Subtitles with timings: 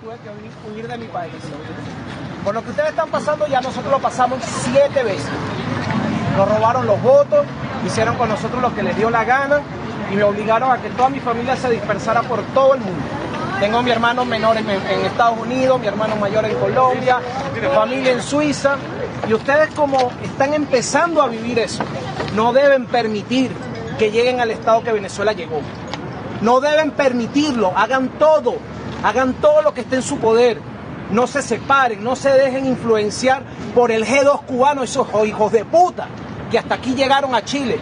[0.00, 1.34] tuve que huir de mi país.
[2.42, 5.28] Por lo que ustedes están pasando, ya nosotros lo pasamos siete veces.
[6.36, 7.44] Nos robaron los votos,
[7.84, 9.60] hicieron con nosotros lo que les dio la gana
[10.10, 13.02] y me obligaron a que toda mi familia se dispersara por todo el mundo.
[13.60, 17.18] Tengo mi hermano menor en, en Estados Unidos, mi hermano mayor en Colombia,
[17.52, 18.76] mi familia en Suiza.
[19.28, 21.84] Y ustedes como están empezando a vivir eso,
[22.34, 23.50] no deben permitir
[23.98, 25.60] que lleguen al estado que Venezuela llegó.
[26.40, 28.54] No deben permitirlo, hagan todo,
[29.02, 30.60] hagan todo lo que esté en su poder.
[31.10, 33.42] No se separen, no se dejen influenciar
[33.74, 36.08] por el G2 cubano, esos hijos de puta
[36.50, 37.78] que hasta aquí llegaron a Chile.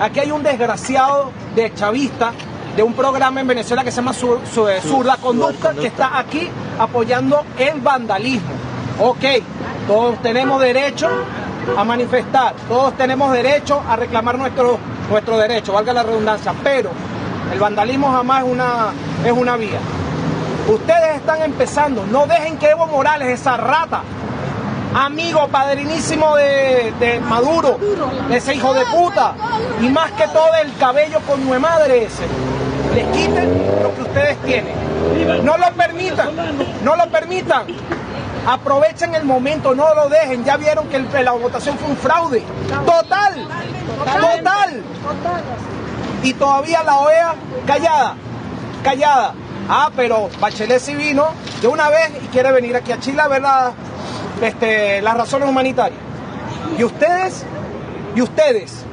[0.00, 2.32] Aquí hay un desgraciado de chavista
[2.76, 6.48] de un programa en Venezuela que se llama Sur, Sur, la Conducta, que está aquí
[6.78, 8.50] apoyando el vandalismo.
[9.00, 9.24] Ok,
[9.86, 11.08] todos tenemos derecho
[11.76, 14.78] a manifestar, todos tenemos derecho a reclamar nuestro,
[15.10, 16.90] nuestro derecho, valga la redundancia, pero
[17.52, 18.92] el vandalismo jamás es una,
[19.24, 19.80] es una vía.
[20.68, 24.02] Ustedes están empezando, no dejen que Evo Morales, esa rata,
[24.94, 27.78] amigo padrinísimo de, de, Maduro,
[28.30, 29.34] ese hijo de puta,
[29.80, 32.24] y más que todo el cabello con nueve madre ese,
[32.94, 34.90] les quiten lo que ustedes tienen.
[35.44, 36.30] No lo permitan,
[36.84, 37.64] no lo permitan.
[38.46, 40.44] Aprovechen el momento, no lo dejen.
[40.44, 42.42] Ya vieron que el, la votación fue un fraude.
[42.86, 43.46] Total,
[44.20, 44.82] total.
[46.22, 47.34] Y todavía la OEA
[47.66, 48.14] callada,
[48.82, 49.34] callada.
[49.72, 51.28] Ah, pero Bachelet sí vino
[51.62, 53.72] de una vez y quiere venir aquí a Chile a ver la,
[54.42, 56.00] este, las razones humanitarias.
[56.76, 57.44] Y ustedes,
[58.16, 58.84] y ustedes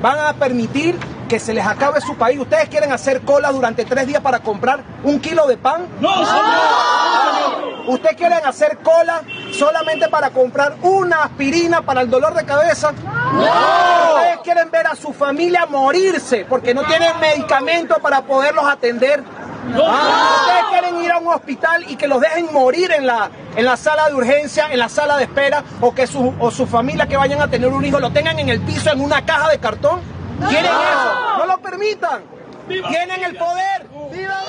[0.00, 0.98] van a permitir
[1.28, 2.40] que se les acabe su país.
[2.40, 5.86] ¿Ustedes quieren hacer cola durante tres días para comprar un kilo de pan?
[6.00, 7.88] ¡No, señor!
[7.88, 9.20] ¿Ustedes quieren hacer cola
[9.52, 12.92] solamente para comprar una aspirina para el dolor de cabeza?
[13.32, 14.14] ¡No!
[14.14, 19.22] ¿Ustedes quieren ver a su familia morirse porque no tienen medicamentos para poderlos atender?
[19.68, 19.84] ¡No!
[19.84, 23.76] ¿Ustedes quieren ir a un hospital y que los dejen morir en la, en la
[23.76, 27.16] sala de urgencia, en la sala de espera, o que su, o su familia que
[27.16, 30.00] vayan a tener un hijo lo tengan en el piso en una caja de cartón?
[30.48, 31.38] ¿Quieren eso?
[31.38, 32.22] No lo permitan.
[32.68, 33.88] Tienen el poder.
[34.12, 34.44] ¡Viva!